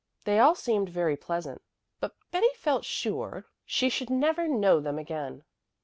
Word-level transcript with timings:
They 0.23 0.39
all 0.39 0.55
seemed 0.55 0.89
very 0.89 1.15
pleasant, 1.15 1.61
but 1.99 2.15
Betty 2.31 2.49
felt 2.55 2.83
sure 2.85 3.45
she 3.67 3.87
should 3.87 4.09
never 4.09 4.47
know 4.47 4.79
them 4.79 4.97
again. 4.97 5.43